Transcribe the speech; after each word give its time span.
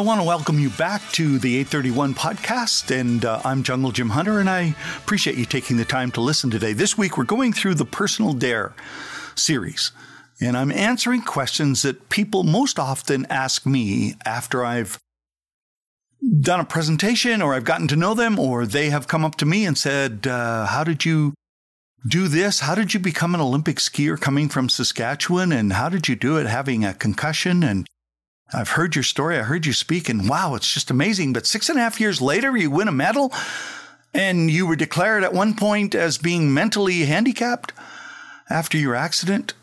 I 0.00 0.02
want 0.02 0.22
to 0.22 0.26
welcome 0.26 0.58
you 0.58 0.70
back 0.70 1.02
to 1.12 1.38
the 1.38 1.58
831 1.58 2.14
podcast, 2.14 2.90
and 2.90 3.22
uh, 3.22 3.42
I'm 3.44 3.62
Jungle 3.62 3.92
Jim 3.92 4.08
Hunter, 4.08 4.40
and 4.40 4.48
I 4.48 4.74
appreciate 4.96 5.36
you 5.36 5.44
taking 5.44 5.76
the 5.76 5.84
time 5.84 6.10
to 6.12 6.22
listen 6.22 6.48
today. 6.48 6.72
This 6.72 6.96
week, 6.96 7.18
we're 7.18 7.24
going 7.24 7.52
through 7.52 7.74
the 7.74 7.84
Personal 7.84 8.32
Dare 8.32 8.72
series, 9.34 9.92
and 10.40 10.56
I'm 10.56 10.72
answering 10.72 11.20
questions 11.20 11.82
that 11.82 12.08
people 12.08 12.44
most 12.44 12.78
often 12.78 13.26
ask 13.26 13.66
me 13.66 14.14
after 14.24 14.64
I've 14.64 14.98
done 16.40 16.60
a 16.60 16.64
presentation 16.64 17.42
or 17.42 17.52
I've 17.52 17.64
gotten 17.64 17.86
to 17.88 17.96
know 17.96 18.14
them, 18.14 18.38
or 18.38 18.64
they 18.64 18.88
have 18.88 19.06
come 19.06 19.22
up 19.22 19.34
to 19.34 19.44
me 19.44 19.66
and 19.66 19.76
said, 19.76 20.26
uh, 20.26 20.64
How 20.64 20.82
did 20.82 21.04
you 21.04 21.34
do 22.08 22.26
this? 22.26 22.60
How 22.60 22.74
did 22.74 22.94
you 22.94 23.00
become 23.00 23.34
an 23.34 23.42
Olympic 23.42 23.76
skier 23.76 24.18
coming 24.18 24.48
from 24.48 24.70
Saskatchewan? 24.70 25.52
And 25.52 25.74
how 25.74 25.90
did 25.90 26.08
you 26.08 26.16
do 26.16 26.38
it 26.38 26.46
having 26.46 26.86
a 26.86 26.94
concussion? 26.94 27.62
And 27.62 27.86
I've 28.52 28.70
heard 28.70 28.94
your 28.96 29.04
story. 29.04 29.38
I 29.38 29.42
heard 29.42 29.66
you 29.66 29.72
speak, 29.72 30.08
and 30.08 30.28
wow, 30.28 30.54
it's 30.54 30.72
just 30.72 30.90
amazing. 30.90 31.32
But 31.32 31.46
six 31.46 31.68
and 31.68 31.78
a 31.78 31.82
half 31.82 32.00
years 32.00 32.20
later, 32.20 32.56
you 32.56 32.70
win 32.70 32.88
a 32.88 32.92
medal, 32.92 33.32
and 34.12 34.50
you 34.50 34.66
were 34.66 34.76
declared 34.76 35.22
at 35.22 35.32
one 35.32 35.54
point 35.54 35.94
as 35.94 36.18
being 36.18 36.52
mentally 36.52 37.00
handicapped 37.04 37.72
after 38.48 38.76
your 38.76 38.94
accident. 38.94 39.54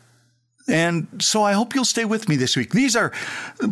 And 0.66 1.06
so 1.20 1.42
I 1.42 1.52
hope 1.52 1.74
you'll 1.74 1.84
stay 1.84 2.04
with 2.04 2.28
me 2.28 2.36
this 2.36 2.56
week. 2.56 2.72
These 2.72 2.96
are 2.96 3.10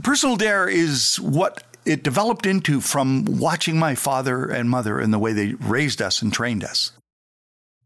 personal 0.02 0.36
dare 0.36 0.68
is 0.68 1.16
what 1.20 1.62
it 1.84 2.02
developed 2.02 2.46
into 2.46 2.80
from 2.80 3.24
watching 3.24 3.78
my 3.78 3.94
father 3.94 4.46
and 4.46 4.68
mother 4.68 4.98
and 4.98 5.12
the 5.12 5.18
way 5.18 5.32
they 5.32 5.52
raised 5.54 6.02
us 6.02 6.20
and 6.20 6.32
trained 6.32 6.64
us. 6.64 6.92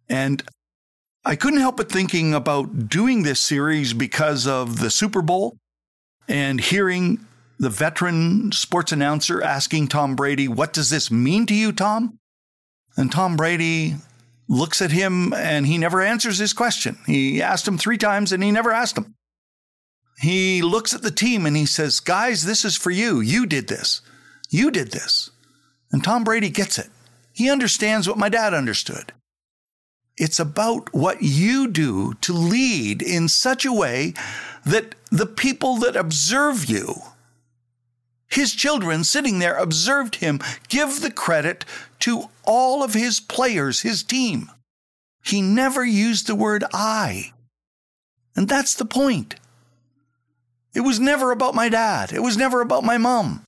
And 0.09 0.43
I 1.25 1.37
couldn't 1.37 1.61
help 1.61 1.77
but 1.77 1.93
thinking 1.93 2.33
about 2.33 2.89
doing 2.89 3.23
this 3.23 3.41
series 3.41 3.93
because 3.93 4.47
of 4.47 4.81
the 4.81 4.91
Super 4.91 5.23
Bowl 5.23 5.57
and 6.29 6.61
hearing 6.61 7.27
the 7.59 7.71
veteran 7.71 8.53
sports 8.53 8.93
announcer 8.93 9.43
asking 9.43 9.89
Tom 9.89 10.17
Brady, 10.17 10.49
What 10.49 10.73
does 10.73 10.91
this 10.91 11.11
mean 11.11 11.47
to 11.47 11.55
you, 11.55 11.73
Tom? 11.73 12.19
And 12.97 13.13
Tom 13.13 13.37
Brady 13.37 13.97
looks 14.49 14.83
at 14.83 14.91
him 14.91 15.33
and 15.33 15.67
he 15.67 15.79
never 15.79 16.03
answers 16.03 16.39
his 16.39 16.53
question. 16.53 16.99
He 17.07 17.41
asked 17.41 17.69
him 17.69 17.79
three 17.79 17.99
times 17.99 18.33
and 18.33 18.43
he 18.43 18.51
never 18.51 18.73
asked 18.73 18.99
him. 18.99 19.15
He 20.21 20.61
looks 20.61 20.93
at 20.93 21.03
the 21.03 21.11
team 21.11 21.47
and 21.47 21.57
he 21.57 21.67
says, 21.67 22.01
Guys, 22.01 22.45
this 22.45 22.65
is 22.65 22.77
for 22.77 22.91
you. 22.91 23.21
You 23.21 23.47
did 23.47 23.69
this. 23.69 24.03
You 24.51 24.71
did 24.71 24.91
this. 24.91 25.31
And 25.93 26.03
Tom 26.05 26.25
Brady 26.25 26.51
gets 26.51 26.79
it. 26.79 26.89
He 27.33 27.51
understands 27.51 28.09
what 28.09 28.19
my 28.19 28.29
dad 28.29 28.53
understood. 28.53 29.13
It's 30.17 30.39
about 30.39 30.93
what 30.93 31.23
you 31.23 31.69
do 31.69 32.15
to 32.21 32.33
lead 32.33 33.01
in 33.01 33.29
such 33.29 33.65
a 33.65 33.73
way 33.73 34.13
that 34.67 34.95
the 35.11 35.27
people 35.27 35.77
that 35.77 35.97
observe 35.97 36.67
you, 36.67 36.95
his 38.29 38.55
children 38.55 39.03
sitting 39.03 39.41
there 39.41 39.57
observed 39.57 40.17
him 40.17 40.41
give 40.69 41.01
the 41.01 41.11
credit 41.11 41.65
to 42.01 42.31
all 42.45 42.83
of 42.83 42.95
his 42.95 43.19
players, 43.21 43.81
his 43.81 44.03
team. 44.03 44.51
He 45.25 45.43
never 45.43 45.85
used 45.85 46.27
the 46.27 46.35
word 46.35 46.65
I. 46.73 47.33
And 48.37 48.49
that's 48.49 48.75
the 48.75 48.85
point. 48.85 49.35
It 50.75 50.81
was 50.81 51.01
never 51.01 51.33
about 51.33 51.55
my 51.55 51.69
dad. 51.69 52.13
It 52.13 52.23
was 52.23 52.37
never 52.37 52.61
about 52.61 52.85
my 52.85 52.97
mom. 52.97 53.43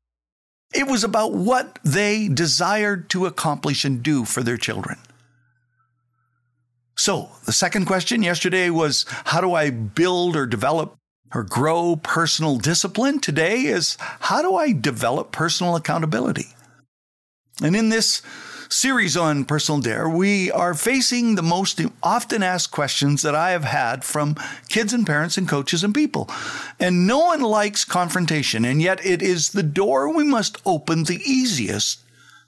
It 0.74 0.88
was 0.88 1.04
about 1.04 1.32
what 1.32 1.78
they 1.84 2.28
desired 2.28 3.08
to 3.10 3.26
accomplish 3.26 3.84
and 3.84 4.02
do 4.02 4.24
for 4.24 4.42
their 4.42 4.56
children. 4.56 4.98
So, 6.96 7.30
the 7.46 7.52
second 7.52 7.86
question 7.86 8.22
yesterday 8.22 8.70
was 8.70 9.04
how 9.08 9.40
do 9.40 9.54
I 9.54 9.70
build 9.70 10.36
or 10.36 10.46
develop 10.46 10.96
or 11.34 11.42
grow 11.42 11.96
personal 11.96 12.58
discipline? 12.58 13.20
Today 13.20 13.62
is 13.62 13.96
how 14.20 14.42
do 14.42 14.54
I 14.56 14.72
develop 14.72 15.32
personal 15.32 15.76
accountability? 15.76 16.48
And 17.62 17.76
in 17.76 17.90
this 17.90 18.22
series 18.68 19.16
on 19.16 19.44
personal 19.44 19.80
dare, 19.80 20.08
we 20.08 20.50
are 20.50 20.74
facing 20.74 21.34
the 21.34 21.42
most 21.42 21.80
often 22.02 22.42
asked 22.42 22.70
questions 22.70 23.22
that 23.22 23.34
I 23.34 23.50
have 23.50 23.64
had 23.64 24.02
from 24.02 24.36
kids 24.68 24.92
and 24.92 25.06
parents 25.06 25.36
and 25.36 25.48
coaches 25.48 25.84
and 25.84 25.94
people. 25.94 26.30
And 26.80 27.06
no 27.06 27.18
one 27.18 27.42
likes 27.42 27.84
confrontation, 27.84 28.64
and 28.64 28.80
yet 28.80 29.04
it 29.04 29.20
is 29.22 29.50
the 29.50 29.62
door 29.62 30.14
we 30.14 30.24
must 30.24 30.56
open 30.64 31.04
the 31.04 31.20
easiest 31.24 32.00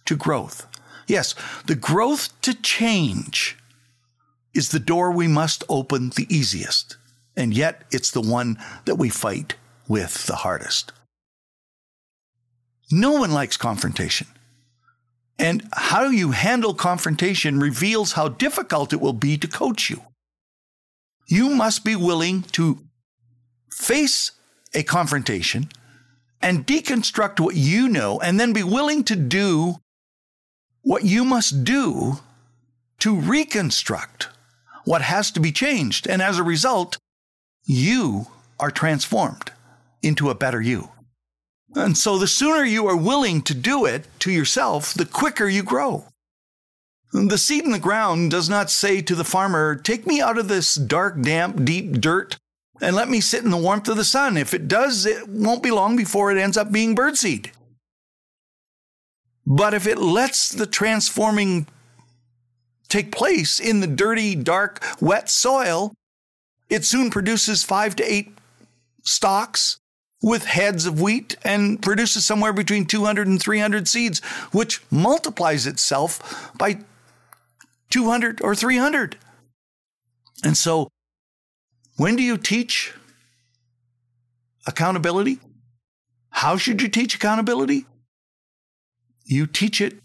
to 0.06 0.16
growth. 0.16 0.66
Yes, 1.06 1.34
the 1.66 1.74
growth 1.74 2.40
to 2.42 2.54
change 2.54 3.58
is 4.54 4.70
the 4.70 4.78
door 4.78 5.10
we 5.10 5.28
must 5.28 5.62
open 5.68 6.10
the 6.10 6.26
easiest, 6.34 6.96
and 7.36 7.54
yet 7.54 7.82
it's 7.90 8.10
the 8.10 8.20
one 8.20 8.58
that 8.84 8.96
we 8.96 9.08
fight 9.08 9.54
with 9.88 10.26
the 10.26 10.36
hardest. 10.36 10.92
No 12.90 13.12
one 13.12 13.32
likes 13.32 13.56
confrontation. 13.56 14.26
And 15.38 15.68
how 15.72 16.04
you 16.04 16.30
handle 16.30 16.74
confrontation 16.74 17.58
reveals 17.58 18.12
how 18.12 18.28
difficult 18.28 18.92
it 18.92 19.00
will 19.00 19.12
be 19.12 19.36
to 19.38 19.48
coach 19.48 19.90
you. 19.90 20.02
You 21.26 21.50
must 21.50 21.84
be 21.84 21.96
willing 21.96 22.42
to 22.52 22.78
face 23.70 24.32
a 24.74 24.82
confrontation 24.82 25.70
and 26.40 26.66
deconstruct 26.66 27.40
what 27.40 27.56
you 27.56 27.88
know, 27.88 28.20
and 28.20 28.38
then 28.38 28.52
be 28.52 28.62
willing 28.62 29.02
to 29.04 29.16
do 29.16 29.76
what 30.82 31.04
you 31.04 31.24
must 31.24 31.64
do 31.64 32.18
to 32.98 33.16
reconstruct 33.16 34.28
what 34.84 35.02
has 35.02 35.30
to 35.32 35.40
be 35.40 35.50
changed. 35.50 36.06
And 36.06 36.20
as 36.20 36.38
a 36.38 36.42
result, 36.42 36.98
you 37.64 38.26
are 38.60 38.70
transformed 38.70 39.52
into 40.02 40.30
a 40.30 40.34
better 40.34 40.60
you. 40.60 40.90
And 41.74 41.96
so 41.98 42.18
the 42.18 42.28
sooner 42.28 42.64
you 42.64 42.86
are 42.86 42.96
willing 42.96 43.42
to 43.42 43.54
do 43.54 43.84
it 43.84 44.06
to 44.20 44.30
yourself, 44.30 44.94
the 44.94 45.06
quicker 45.06 45.48
you 45.48 45.62
grow. 45.62 46.06
The 47.12 47.38
seed 47.38 47.64
in 47.64 47.70
the 47.70 47.78
ground 47.78 48.30
does 48.30 48.48
not 48.48 48.70
say 48.70 49.00
to 49.02 49.14
the 49.14 49.24
farmer, 49.24 49.76
Take 49.76 50.06
me 50.06 50.20
out 50.20 50.38
of 50.38 50.48
this 50.48 50.74
dark, 50.74 51.20
damp, 51.20 51.64
deep 51.64 52.00
dirt 52.00 52.36
and 52.80 52.96
let 52.96 53.08
me 53.08 53.20
sit 53.20 53.44
in 53.44 53.50
the 53.50 53.56
warmth 53.56 53.88
of 53.88 53.96
the 53.96 54.04
sun. 54.04 54.36
If 54.36 54.52
it 54.52 54.68
does, 54.68 55.06
it 55.06 55.28
won't 55.28 55.62
be 55.62 55.70
long 55.70 55.96
before 55.96 56.30
it 56.30 56.38
ends 56.38 56.56
up 56.56 56.72
being 56.72 56.94
birdseed. 56.94 57.50
But 59.46 59.74
if 59.74 59.86
it 59.86 59.98
lets 59.98 60.48
the 60.48 60.66
transforming 60.66 61.66
take 62.88 63.12
place 63.12 63.60
in 63.60 63.80
the 63.80 63.86
dirty, 63.86 64.34
dark, 64.34 64.84
wet 65.00 65.28
soil, 65.28 65.92
it 66.68 66.84
soon 66.84 67.10
produces 67.10 67.62
five 67.62 67.96
to 67.96 68.12
eight 68.12 68.32
stalks 69.02 69.78
with 70.22 70.46
heads 70.46 70.86
of 70.86 71.00
wheat 71.00 71.36
and 71.44 71.82
produces 71.82 72.24
somewhere 72.24 72.52
between 72.52 72.86
200 72.86 73.26
and 73.26 73.40
300 73.40 73.86
seeds, 73.86 74.20
which 74.52 74.82
multiplies 74.90 75.66
itself 75.66 76.50
by 76.56 76.78
200 77.90 78.40
or 78.42 78.54
300. 78.54 79.18
And 80.42 80.56
so, 80.56 80.88
when 81.96 82.16
do 82.16 82.22
you 82.22 82.38
teach 82.38 82.94
accountability? 84.66 85.38
How 86.30 86.56
should 86.56 86.80
you 86.80 86.88
teach 86.88 87.14
accountability? 87.14 87.84
You 89.26 89.46
teach 89.46 89.80
it 89.80 90.00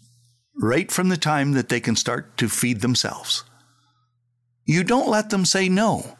right 0.54 0.90
from 0.90 1.08
the 1.08 1.16
time 1.16 1.52
that 1.52 1.70
they 1.70 1.80
can 1.80 1.96
start 1.96 2.36
to 2.36 2.48
feed 2.48 2.82
themselves. 2.82 3.44
You 4.66 4.84
don't 4.84 5.08
let 5.08 5.30
them 5.30 5.44
say 5.46 5.68
no 5.68 6.16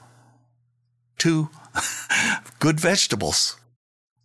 to 1.20 1.48
good 2.58 2.80
vegetables. 2.80 3.56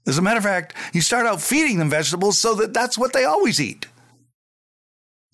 As 0.08 0.18
a 0.18 0.22
matter 0.22 0.38
of 0.38 0.44
fact, 0.44 0.74
you 0.94 1.02
start 1.02 1.26
out 1.26 1.42
feeding 1.42 1.80
them 1.80 1.90
vegetables 1.90 2.38
so 2.38 2.54
that 2.56 2.74
that's 2.74 2.98
what 2.98 3.14
they 3.14 3.24
always 3.24 3.60
eat. 3.60 3.88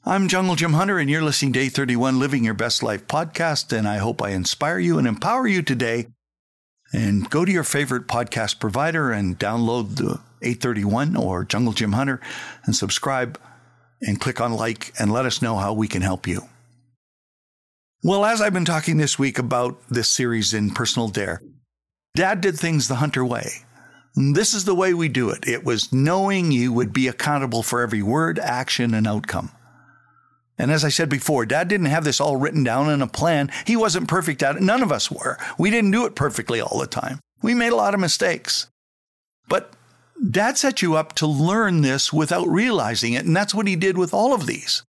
I'm 0.03 0.27
Jungle 0.27 0.55
Jim 0.55 0.73
Hunter, 0.73 0.97
and 0.97 1.09
you're 1.09 1.21
listening 1.21 1.53
to 1.53 1.59
831 1.59 2.19
Living 2.19 2.43
Your 2.43 2.55
Best 2.55 2.81
Life 2.81 3.05
podcast. 3.05 3.71
And 3.77 3.87
I 3.87 3.97
hope 3.97 4.21
I 4.21 4.29
inspire 4.29 4.79
you 4.79 4.97
and 4.97 5.07
empower 5.07 5.45
you 5.45 5.61
today. 5.61 6.07
And 6.93 7.29
go 7.29 7.45
to 7.45 7.51
your 7.51 7.63
favorite 7.63 8.07
podcast 8.07 8.59
provider 8.59 9.11
and 9.11 9.37
download 9.37 9.97
the 9.97 10.19
831 10.41 11.15
or 11.15 11.45
Jungle 11.45 11.71
Jim 11.71 11.93
Hunter 11.93 12.19
and 12.65 12.75
subscribe 12.75 13.39
and 14.01 14.19
click 14.19 14.41
on 14.41 14.53
like 14.53 14.91
and 14.99 15.13
let 15.13 15.25
us 15.25 15.41
know 15.41 15.55
how 15.57 15.73
we 15.73 15.87
can 15.87 16.01
help 16.01 16.27
you. 16.27 16.41
Well, 18.03 18.25
as 18.25 18.41
I've 18.41 18.53
been 18.53 18.65
talking 18.65 18.97
this 18.97 19.19
week 19.19 19.37
about 19.37 19.87
this 19.87 20.09
series 20.09 20.53
in 20.55 20.71
Personal 20.71 21.07
Dare, 21.07 21.41
Dad 22.13 22.41
did 22.41 22.57
things 22.57 22.87
the 22.87 22.95
Hunter 22.95 23.23
way. 23.23 23.49
This 24.15 24.53
is 24.53 24.65
the 24.65 24.75
way 24.75 24.93
we 24.93 25.07
do 25.07 25.29
it. 25.29 25.47
It 25.47 25.63
was 25.63 25.93
knowing 25.93 26.51
you 26.51 26.73
would 26.73 26.91
be 26.91 27.07
accountable 27.07 27.63
for 27.63 27.81
every 27.81 28.01
word, 28.01 28.37
action, 28.37 28.93
and 28.93 29.07
outcome. 29.07 29.51
And 30.57 30.69
as 30.71 30.83
I 30.83 30.89
said 30.89 31.09
before, 31.09 31.45
Dad 31.45 31.69
didn't 31.69 31.85
have 31.87 32.03
this 32.03 32.19
all 32.19 32.35
written 32.35 32.63
down 32.63 32.89
in 32.89 33.01
a 33.01 33.07
plan. 33.07 33.49
He 33.65 33.77
wasn't 33.77 34.09
perfect 34.09 34.43
at 34.43 34.57
it. 34.57 34.61
None 34.61 34.83
of 34.83 34.91
us 34.91 35.09
were. 35.09 35.37
We 35.57 35.71
didn't 35.71 35.91
do 35.91 36.05
it 36.05 36.13
perfectly 36.13 36.59
all 36.59 36.79
the 36.79 36.85
time. 36.85 37.19
We 37.41 37.53
made 37.53 37.71
a 37.71 37.77
lot 37.77 37.93
of 37.93 38.01
mistakes. 38.01 38.67
But 39.47 39.73
Dad 40.29 40.57
set 40.57 40.81
you 40.81 40.95
up 40.95 41.13
to 41.15 41.27
learn 41.27 41.81
this 41.81 42.11
without 42.11 42.47
realizing 42.47 43.13
it, 43.13 43.25
and 43.25 43.35
that's 43.35 43.55
what 43.55 43.67
he 43.67 43.75
did 43.77 43.97
with 43.97 44.13
all 44.13 44.33
of 44.33 44.45
these. 44.45 44.83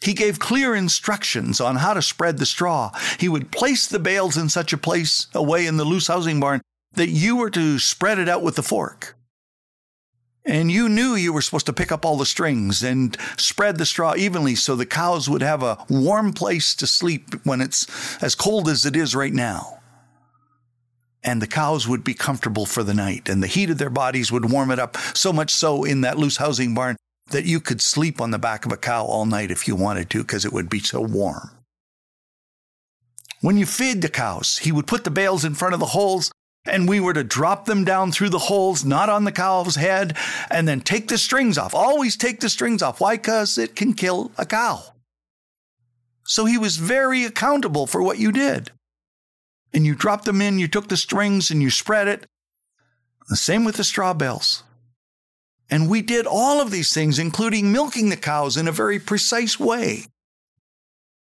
He 0.00 0.12
gave 0.12 0.38
clear 0.38 0.74
instructions 0.74 1.60
on 1.60 1.76
how 1.76 1.94
to 1.94 2.02
spread 2.02 2.38
the 2.38 2.46
straw. 2.46 2.92
He 3.18 3.28
would 3.28 3.50
place 3.50 3.86
the 3.86 3.98
bales 3.98 4.36
in 4.36 4.48
such 4.48 4.72
a 4.72 4.78
place 4.78 5.28
away 5.34 5.66
in 5.66 5.76
the 5.76 5.84
loose 5.84 6.08
housing 6.08 6.40
barn 6.40 6.60
that 6.92 7.08
you 7.08 7.36
were 7.36 7.50
to 7.50 7.78
spread 7.78 8.18
it 8.18 8.28
out 8.28 8.42
with 8.42 8.56
the 8.56 8.62
fork. 8.62 9.16
And 10.46 10.70
you 10.70 10.90
knew 10.90 11.14
you 11.14 11.32
were 11.32 11.40
supposed 11.40 11.66
to 11.66 11.72
pick 11.72 11.90
up 11.90 12.04
all 12.04 12.18
the 12.18 12.26
strings 12.26 12.82
and 12.82 13.16
spread 13.38 13.78
the 13.78 13.86
straw 13.86 14.14
evenly 14.14 14.54
so 14.54 14.76
the 14.76 14.84
cows 14.84 15.28
would 15.28 15.40
have 15.40 15.62
a 15.62 15.78
warm 15.88 16.34
place 16.34 16.74
to 16.76 16.86
sleep 16.86 17.34
when 17.44 17.62
it's 17.62 18.22
as 18.22 18.34
cold 18.34 18.68
as 18.68 18.84
it 18.84 18.94
is 18.94 19.14
right 19.14 19.32
now. 19.32 19.80
And 21.22 21.40
the 21.40 21.46
cows 21.46 21.88
would 21.88 22.04
be 22.04 22.12
comfortable 22.12 22.66
for 22.66 22.82
the 22.82 22.92
night, 22.92 23.30
and 23.30 23.42
the 23.42 23.46
heat 23.46 23.70
of 23.70 23.78
their 23.78 23.88
bodies 23.88 24.30
would 24.30 24.50
warm 24.50 24.70
it 24.70 24.78
up 24.78 24.98
so 25.14 25.32
much 25.32 25.50
so 25.50 25.82
in 25.82 26.02
that 26.02 26.18
loose 26.18 26.36
housing 26.36 26.74
barn 26.74 26.96
that 27.30 27.44
you 27.44 27.60
could 27.60 27.80
sleep 27.80 28.20
on 28.20 28.30
the 28.30 28.38
back 28.38 28.66
of 28.66 28.72
a 28.72 28.76
cow 28.76 29.04
all 29.04 29.26
night 29.26 29.50
if 29.50 29.66
you 29.66 29.74
wanted 29.74 30.10
to 30.10 30.22
because 30.22 30.44
it 30.44 30.52
would 30.52 30.68
be 30.68 30.80
so 30.80 31.00
warm. 31.00 31.50
When 33.40 33.56
you 33.56 33.66
feed 33.66 34.02
the 34.02 34.08
cows, 34.08 34.58
he 34.58 34.72
would 34.72 34.86
put 34.86 35.04
the 35.04 35.10
bales 35.10 35.44
in 35.44 35.54
front 35.54 35.74
of 35.74 35.80
the 35.80 35.86
holes 35.86 36.32
and 36.66 36.88
we 36.88 36.98
were 36.98 37.12
to 37.12 37.24
drop 37.24 37.66
them 37.66 37.84
down 37.84 38.10
through 38.10 38.30
the 38.30 38.38
holes, 38.38 38.84
not 38.84 39.10
on 39.10 39.24
the 39.24 39.32
cow's 39.32 39.76
head, 39.76 40.16
and 40.50 40.66
then 40.66 40.80
take 40.80 41.08
the 41.08 41.18
strings 41.18 41.58
off. 41.58 41.74
Always 41.74 42.16
take 42.16 42.40
the 42.40 42.48
strings 42.48 42.82
off. 42.82 43.00
Why? 43.00 43.16
Because 43.16 43.58
it 43.58 43.76
can 43.76 43.92
kill 43.92 44.32
a 44.38 44.46
cow. 44.46 44.82
So 46.26 46.46
he 46.46 46.56
was 46.56 46.78
very 46.78 47.24
accountable 47.24 47.86
for 47.86 48.02
what 48.02 48.18
you 48.18 48.32
did. 48.32 48.70
And 49.74 49.84
you 49.84 49.94
dropped 49.94 50.24
them 50.24 50.40
in, 50.40 50.58
you 50.58 50.68
took 50.68 50.88
the 50.88 50.96
strings 50.96 51.50
and 51.50 51.60
you 51.60 51.68
spread 51.68 52.08
it. 52.08 52.26
The 53.28 53.36
same 53.36 53.64
with 53.64 53.76
the 53.76 53.84
straw 53.84 54.14
bales. 54.14 54.62
And 55.74 55.90
we 55.90 56.02
did 56.02 56.24
all 56.24 56.60
of 56.60 56.70
these 56.70 56.94
things, 56.94 57.18
including 57.18 57.72
milking 57.72 58.08
the 58.08 58.16
cows 58.16 58.56
in 58.56 58.68
a 58.68 58.72
very 58.72 59.00
precise 59.00 59.58
way. 59.58 60.04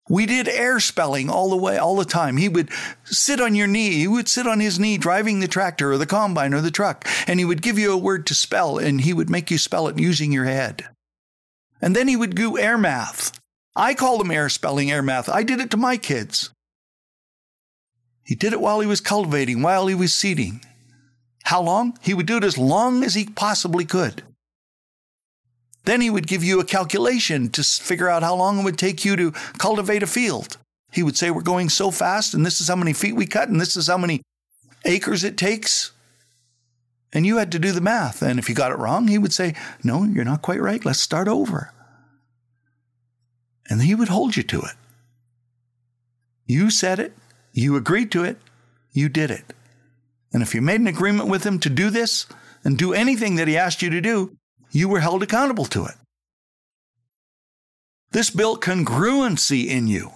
We 0.07 0.25
did 0.25 0.47
air 0.47 0.79
spelling 0.79 1.29
all 1.29 1.49
the 1.49 1.57
way, 1.57 1.77
all 1.77 1.97
the 1.97 2.05
time. 2.05 2.37
He 2.37 2.47
would 2.47 2.69
sit 3.03 3.41
on 3.41 3.55
your 3.55 3.67
knee. 3.67 3.95
He 3.95 4.07
would 4.07 4.29
sit 4.29 4.47
on 4.47 4.61
his 4.61 4.79
knee 4.79 4.97
driving 4.97 5.41
the 5.41 5.49
tractor 5.49 5.91
or 5.91 5.97
the 5.97 6.05
combine 6.05 6.53
or 6.53 6.61
the 6.61 6.71
truck, 6.71 7.05
and 7.27 7.41
he 7.41 7.45
would 7.45 7.61
give 7.61 7.77
you 7.77 7.91
a 7.91 7.97
word 7.97 8.25
to 8.27 8.33
spell, 8.33 8.77
and 8.77 9.01
he 9.01 9.11
would 9.11 9.29
make 9.29 9.51
you 9.51 9.57
spell 9.57 9.89
it 9.89 9.99
using 9.99 10.31
your 10.31 10.45
head. 10.45 10.87
And 11.81 11.93
then 11.93 12.07
he 12.07 12.15
would 12.15 12.33
do 12.33 12.57
air 12.57 12.77
math. 12.77 13.37
I 13.75 13.93
call 13.95 14.17
them 14.17 14.31
air 14.31 14.47
spelling, 14.47 14.89
air 14.89 15.03
math. 15.03 15.27
I 15.27 15.43
did 15.43 15.59
it 15.59 15.71
to 15.71 15.77
my 15.77 15.97
kids. 15.97 16.51
He 18.23 18.33
did 18.33 18.53
it 18.53 18.61
while 18.61 18.79
he 18.79 18.87
was 18.87 19.01
cultivating, 19.01 19.61
while 19.61 19.87
he 19.87 19.95
was 19.95 20.13
seeding. 20.13 20.61
How 21.43 21.61
long? 21.61 21.99
He 22.01 22.13
would 22.13 22.27
do 22.27 22.37
it 22.37 22.45
as 22.45 22.57
long 22.57 23.03
as 23.03 23.13
he 23.13 23.25
possibly 23.25 23.83
could. 23.83 24.23
Then 25.87 26.01
he 26.01 26.09
would 26.09 26.27
give 26.27 26.43
you 26.43 26.59
a 26.59 26.65
calculation 26.65 27.47
to 27.51 27.63
figure 27.63 28.09
out 28.09 28.21
how 28.21 28.35
long 28.35 28.59
it 28.59 28.63
would 28.65 28.77
take 28.77 29.05
you 29.05 29.15
to 29.15 29.31
cultivate 29.57 30.03
a 30.03 30.07
field. 30.07 30.57
He 30.91 31.01
would 31.01 31.15
say, 31.15 31.31
We're 31.31 31.41
going 31.41 31.69
so 31.69 31.91
fast, 31.91 32.33
and 32.33 32.45
this 32.45 32.59
is 32.59 32.67
how 32.67 32.75
many 32.75 32.91
feet 32.91 33.15
we 33.15 33.25
cut, 33.25 33.47
and 33.47 33.61
this 33.61 33.77
is 33.77 33.87
how 33.87 33.97
many 33.97 34.21
acres 34.83 35.23
it 35.23 35.37
takes. 35.37 35.93
And 37.13 37.25
you 37.25 37.37
had 37.37 37.53
to 37.53 37.59
do 37.59 37.71
the 37.71 37.79
math. 37.79 38.21
And 38.21 38.37
if 38.37 38.49
you 38.49 38.53
got 38.53 38.73
it 38.73 38.77
wrong, 38.77 39.07
he 39.07 39.17
would 39.17 39.31
say, 39.31 39.55
No, 39.81 40.03
you're 40.03 40.25
not 40.25 40.41
quite 40.41 40.59
right. 40.59 40.83
Let's 40.83 40.99
start 40.99 41.29
over. 41.29 41.71
And 43.69 43.81
he 43.81 43.95
would 43.95 44.09
hold 44.09 44.35
you 44.35 44.43
to 44.43 44.63
it. 44.63 44.75
You 46.47 46.69
said 46.69 46.99
it, 46.99 47.13
you 47.53 47.77
agreed 47.77 48.11
to 48.11 48.25
it, 48.25 48.39
you 48.91 49.07
did 49.07 49.31
it. 49.31 49.53
And 50.33 50.43
if 50.43 50.53
you 50.53 50.61
made 50.61 50.81
an 50.81 50.87
agreement 50.87 51.29
with 51.29 51.45
him 51.45 51.59
to 51.59 51.69
do 51.69 51.89
this 51.89 52.25
and 52.65 52.77
do 52.77 52.93
anything 52.93 53.35
that 53.35 53.47
he 53.47 53.55
asked 53.55 53.81
you 53.81 53.89
to 53.89 54.01
do, 54.01 54.35
you 54.71 54.89
were 54.89 54.99
held 54.99 55.23
accountable 55.23 55.65
to 55.65 55.85
it. 55.85 55.95
This 58.11 58.29
built 58.29 58.61
congruency 58.61 59.67
in 59.67 59.87
you. 59.87 60.11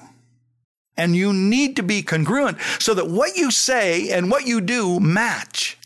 And 0.97 1.15
you 1.15 1.33
need 1.33 1.77
to 1.77 1.83
be 1.83 2.03
congruent 2.03 2.57
so 2.79 2.93
that 2.93 3.07
what 3.07 3.37
you 3.37 3.49
say 3.49 4.11
and 4.11 4.29
what 4.29 4.45
you 4.45 4.61
do 4.61 4.99
match. 4.99 5.77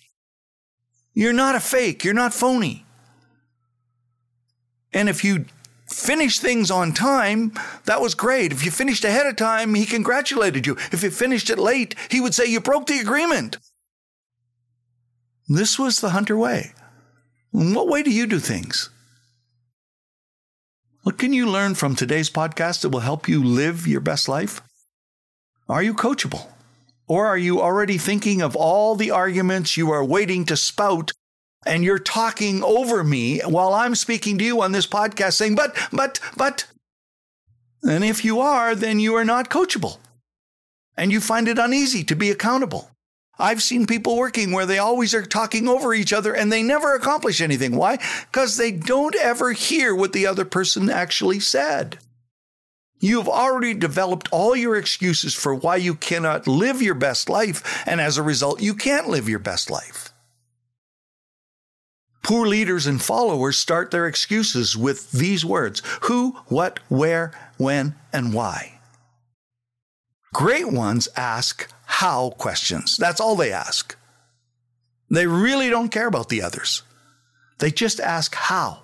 You're 1.13 1.33
not 1.33 1.55
a 1.55 1.59
fake, 1.59 2.03
you're 2.03 2.13
not 2.13 2.33
phony. 2.33 2.85
And 4.93 5.09
if 5.09 5.23
you 5.23 5.45
finish 5.87 6.39
things 6.39 6.71
on 6.71 6.93
time, 6.93 7.53
that 7.85 8.01
was 8.01 8.15
great. 8.15 8.51
If 8.51 8.65
you 8.65 8.71
finished 8.71 9.03
ahead 9.03 9.27
of 9.27 9.35
time, 9.35 9.73
he 9.73 9.85
congratulated 9.85 10.65
you. 10.65 10.77
If 10.91 11.03
you 11.03 11.11
finished 11.11 11.49
it 11.49 11.59
late, 11.59 11.95
he 12.09 12.19
would 12.19 12.33
say 12.33 12.45
you 12.45 12.59
broke 12.59 12.87
the 12.87 12.99
agreement. 12.99 13.57
This 15.47 15.77
was 15.77 16.01
the 16.01 16.09
Hunter 16.09 16.37
way. 16.37 16.73
In 17.55 17.73
what 17.73 17.87
way 17.87 18.03
do 18.03 18.11
you 18.11 18.27
do 18.27 18.39
things? 18.39 18.89
What 21.03 21.17
can 21.17 21.31
you 21.31 21.49
learn 21.49 21.75
from 21.75 21.95
today's 21.95 22.29
podcast 22.29 22.81
that 22.81 22.89
will 22.89 22.99
help 22.99 23.29
you 23.29 23.41
live 23.41 23.87
your 23.87 24.01
best 24.01 24.27
life? 24.27 24.61
Are 25.69 25.81
you 25.81 25.93
coachable? 25.93 26.47
Or 27.07 27.27
are 27.27 27.37
you 27.37 27.61
already 27.61 27.97
thinking 27.97 28.41
of 28.41 28.57
all 28.57 28.95
the 28.95 29.11
arguments 29.11 29.77
you 29.77 29.89
are 29.91 30.03
waiting 30.03 30.43
to 30.45 30.57
spout 30.57 31.13
and 31.65 31.81
you're 31.81 31.97
talking 31.97 32.61
over 32.61 33.05
me 33.05 33.39
while 33.39 33.73
I'm 33.73 33.95
speaking 33.95 34.37
to 34.39 34.43
you 34.43 34.61
on 34.61 34.73
this 34.73 34.87
podcast 34.87 35.33
saying, 35.33 35.55
but, 35.55 35.77
but, 35.93 36.19
but. 36.35 36.65
And 37.83 38.03
if 38.03 38.25
you 38.25 38.41
are, 38.41 38.75
then 38.75 38.99
you 38.99 39.15
are 39.15 39.25
not 39.25 39.49
coachable. 39.49 39.99
And 40.97 41.09
you 41.09 41.21
find 41.21 41.47
it 41.47 41.57
uneasy 41.57 42.03
to 42.03 42.15
be 42.17 42.31
accountable. 42.31 42.91
I've 43.37 43.61
seen 43.61 43.85
people 43.85 44.15
working 44.15 44.51
where 44.51 44.65
they 44.65 44.77
always 44.77 45.13
are 45.13 45.25
talking 45.25 45.67
over 45.67 45.93
each 45.93 46.13
other 46.13 46.33
and 46.33 46.51
they 46.51 46.63
never 46.63 46.95
accomplish 46.95 47.41
anything. 47.41 47.75
Why? 47.75 47.99
Because 48.31 48.57
they 48.57 48.71
don't 48.71 49.15
ever 49.15 49.51
hear 49.51 49.93
what 49.93 50.13
the 50.13 50.25
other 50.27 50.45
person 50.45 50.89
actually 50.89 51.39
said. 51.41 51.97
You've 52.99 53.27
already 53.27 53.73
developed 53.73 54.29
all 54.31 54.55
your 54.55 54.77
excuses 54.77 55.35
for 55.35 55.53
why 55.53 55.75
you 55.75 55.95
cannot 55.95 56.47
live 56.47 56.81
your 56.81 56.95
best 56.95 57.29
life, 57.29 57.83
and 57.85 57.99
as 57.99 58.17
a 58.17 58.23
result, 58.23 58.61
you 58.61 58.73
can't 58.73 59.09
live 59.09 59.27
your 59.27 59.39
best 59.39 59.69
life. 59.69 60.13
Poor 62.23 62.47
leaders 62.47 62.87
and 62.87 62.99
followers 62.99 63.57
start 63.57 63.91
their 63.91 64.07
excuses 64.07 64.75
with 64.75 65.11
these 65.11 65.45
words 65.45 65.83
who, 66.03 66.31
what, 66.47 66.79
where, 66.89 67.31
when, 67.57 67.95
and 68.11 68.33
why. 68.33 68.79
Great 70.33 70.71
ones 70.71 71.07
ask 71.15 71.71
how 71.95 72.29
questions. 72.31 72.97
That's 72.97 73.21
all 73.21 73.37
they 73.37 73.53
ask. 73.53 73.95
They 75.09 75.27
really 75.27 75.69
don't 75.69 75.93
care 75.93 76.07
about 76.07 76.27
the 76.27 76.41
others. 76.41 76.83
They 77.59 77.71
just 77.71 78.01
ask 78.01 78.35
how. 78.35 78.79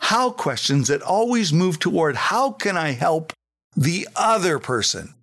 How 0.00 0.30
questions 0.30 0.88
that 0.88 1.00
always 1.00 1.50
move 1.50 1.78
toward 1.78 2.14
how 2.16 2.50
can 2.50 2.76
I 2.76 2.90
help 2.90 3.32
the 3.74 4.06
other 4.14 4.58
person? 4.58 5.14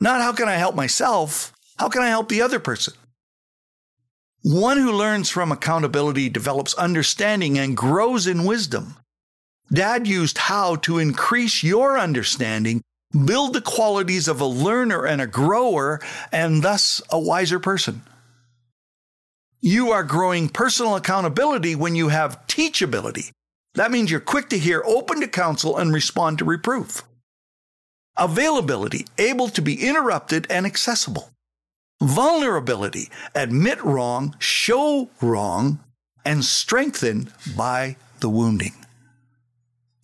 Not 0.00 0.22
how 0.22 0.32
can 0.32 0.48
I 0.48 0.54
help 0.54 0.74
myself? 0.74 1.52
How 1.78 1.90
can 1.90 2.00
I 2.00 2.08
help 2.08 2.30
the 2.30 2.40
other 2.40 2.60
person? 2.60 2.94
One 4.42 4.78
who 4.78 4.92
learns 4.92 5.28
from 5.28 5.52
accountability 5.52 6.30
develops 6.30 6.72
understanding 6.74 7.58
and 7.58 7.76
grows 7.76 8.26
in 8.26 8.46
wisdom. 8.46 8.96
Dad 9.70 10.06
used 10.06 10.38
how 10.38 10.76
to 10.76 10.98
increase 10.98 11.62
your 11.62 11.98
understanding 11.98 12.80
Build 13.12 13.54
the 13.54 13.60
qualities 13.60 14.28
of 14.28 14.40
a 14.40 14.46
learner 14.46 15.04
and 15.04 15.20
a 15.20 15.26
grower, 15.26 16.00
and 16.30 16.62
thus 16.62 17.02
a 17.10 17.18
wiser 17.18 17.58
person. 17.58 18.02
You 19.60 19.90
are 19.90 20.04
growing 20.04 20.48
personal 20.48 20.96
accountability 20.96 21.74
when 21.74 21.94
you 21.94 22.08
have 22.08 22.46
teachability. 22.46 23.32
That 23.74 23.90
means 23.90 24.10
you're 24.10 24.20
quick 24.20 24.48
to 24.50 24.58
hear, 24.58 24.82
open 24.86 25.20
to 25.20 25.28
counsel, 25.28 25.76
and 25.76 25.92
respond 25.92 26.38
to 26.38 26.44
reproof. 26.44 27.02
Availability, 28.16 29.06
able 29.18 29.48
to 29.48 29.60
be 29.60 29.86
interrupted 29.86 30.46
and 30.48 30.64
accessible. 30.64 31.30
Vulnerability, 32.02 33.10
admit 33.34 33.82
wrong, 33.84 34.34
show 34.38 35.10
wrong, 35.20 35.80
and 36.24 36.44
strengthened 36.44 37.32
by 37.56 37.96
the 38.20 38.28
wounding. 38.28 38.79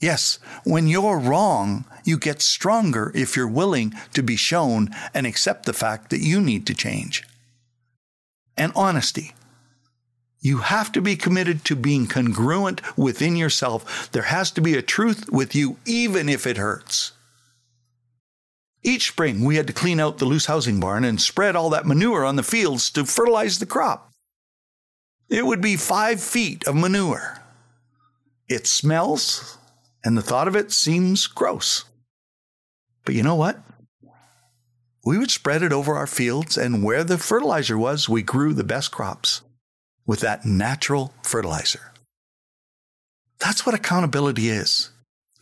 Yes, 0.06 0.38
when 0.62 0.86
you're 0.86 1.18
wrong, 1.18 1.84
you 2.04 2.16
get 2.16 2.40
stronger 2.40 3.10
if 3.12 3.34
you're 3.34 3.48
willing 3.48 3.92
to 4.14 4.22
be 4.22 4.36
shown 4.36 4.90
and 5.12 5.26
accept 5.26 5.66
the 5.66 5.72
fact 5.72 6.10
that 6.10 6.20
you 6.20 6.40
need 6.40 6.64
to 6.68 6.75
change. 6.75 7.25
And 8.56 8.70
honesty. 8.76 9.34
You 10.38 10.58
have 10.58 10.92
to 10.92 11.00
be 11.00 11.16
committed 11.16 11.64
to 11.64 11.75
being 11.75 12.06
congruent 12.06 12.96
within 12.96 13.34
yourself. 13.34 14.08
There 14.12 14.30
has 14.30 14.52
to 14.52 14.60
be 14.60 14.76
a 14.76 14.80
truth 14.80 15.28
with 15.32 15.56
you, 15.56 15.76
even 15.84 16.28
if 16.28 16.46
it 16.46 16.56
hurts. 16.56 17.10
Each 18.84 19.08
spring, 19.08 19.44
we 19.44 19.56
had 19.56 19.66
to 19.66 19.72
clean 19.72 19.98
out 19.98 20.18
the 20.18 20.25
loose 20.25 20.46
housing 20.46 20.78
barn 20.78 21.02
and 21.02 21.20
spread 21.20 21.56
all 21.56 21.70
that 21.70 21.84
manure 21.84 22.25
on 22.25 22.36
the 22.36 22.44
fields 22.44 22.90
to 22.90 23.06
fertilize 23.06 23.58
the 23.58 23.66
crop. 23.66 24.12
It 25.28 25.44
would 25.44 25.60
be 25.60 25.75
five 25.75 26.20
feet 26.20 26.64
of 26.68 26.76
manure. 26.76 27.42
It 28.48 28.68
smells, 28.68 29.58
and 30.06 30.16
the 30.16 30.22
thought 30.22 30.46
of 30.46 30.54
it 30.54 30.70
seems 30.70 31.26
gross. 31.26 31.84
But 33.04 33.16
you 33.16 33.25
know 33.25 33.34
what? 33.34 33.60
We 35.04 35.18
would 35.18 35.32
spread 35.32 35.64
it 35.64 35.72
over 35.72 35.96
our 35.96 36.06
fields, 36.06 36.56
and 36.56 36.84
where 36.84 37.02
the 37.02 37.18
fertilizer 37.18 37.76
was, 37.76 38.08
we 38.08 38.22
grew 38.22 38.54
the 38.54 38.62
best 38.62 38.92
crops 38.92 39.42
with 40.06 40.20
that 40.20 40.44
natural 40.46 41.12
fertilizer. 41.25 41.92
That's 43.40 43.66
what 43.66 43.75
accountability 43.75 44.48
is 44.48 44.90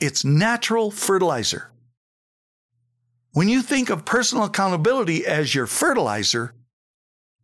it's 0.01 0.25
natural 0.25 0.91
fertilizer. 0.91 1.71
When 3.33 3.51
you 3.51 3.61
think 3.61 3.91
of 3.91 4.07
personal 4.07 4.45
accountability 4.45 5.27
as 5.27 5.55
your 5.55 5.67
fertilizer, 5.67 6.55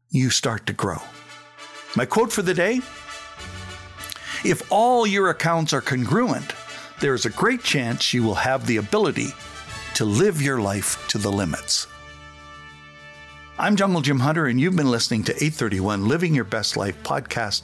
you 0.09 0.31
start 0.31 0.67
to 0.69 0.73
grow. 0.73 1.03
My 1.95 2.07
quote 2.07 2.33
for 2.33 2.41
the 2.41 2.55
day 2.55 2.81
If 4.43 4.63
all 4.73 5.07
your 5.07 5.29
accounts 5.29 5.75
are 5.75 5.83
congruent, 5.83 6.55
there 7.01 7.15
is 7.15 7.25
a 7.25 7.31
great 7.31 7.63
chance 7.63 8.13
you 8.13 8.23
will 8.23 8.35
have 8.35 8.67
the 8.67 8.77
ability 8.77 9.29
to 9.95 10.05
live 10.05 10.43
your 10.43 10.61
life 10.61 11.09
to 11.09 11.17
the 11.17 11.33
limits. 11.33 11.87
I'm 13.59 13.75
Jungle 13.75 14.03
Jim 14.03 14.21
Hunter, 14.21 14.47
and 14.47 14.61
you've 14.61 14.77
been 14.77 14.91
listening 14.91 15.25
to 15.25 15.33
831 15.33 16.09
Living 16.09 16.35
Your 16.35 16.45
Best 16.45 16.77
Life 16.77 17.03
podcast. 17.03 17.63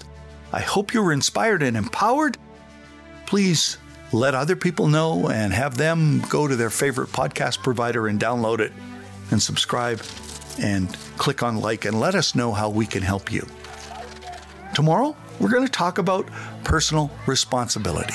I 0.52 0.60
hope 0.60 0.94
you 0.94 1.02
were 1.02 1.12
inspired 1.12 1.62
and 1.62 1.76
empowered. 1.76 2.38
Please 3.26 3.76
let 4.10 4.34
other 4.34 4.56
people 4.56 4.88
know 4.88 5.28
and 5.28 5.52
have 5.52 5.76
them 5.76 6.22
go 6.30 6.48
to 6.48 6.56
their 6.56 6.70
favorite 6.70 7.10
podcast 7.10 7.62
provider 7.62 8.08
and 8.08 8.18
download 8.18 8.60
it 8.60 8.72
and 9.30 9.42
subscribe 9.42 10.02
and 10.58 10.96
click 11.18 11.42
on 11.42 11.58
like 11.60 11.84
and 11.84 12.00
let 12.00 12.14
us 12.14 12.34
know 12.34 12.52
how 12.52 12.70
we 12.70 12.86
can 12.86 13.02
help 13.02 13.30
you. 13.30 13.46
Tomorrow, 14.74 15.14
we're 15.40 15.50
going 15.50 15.66
to 15.66 15.72
talk 15.72 15.98
about 15.98 16.26
personal 16.64 17.10
responsibility. 17.26 18.14